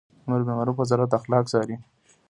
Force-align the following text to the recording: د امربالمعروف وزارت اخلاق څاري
د 0.03 0.03
امربالمعروف 0.27 0.77
وزارت 0.79 1.11
اخلاق 1.19 1.45
څاري 1.51 1.75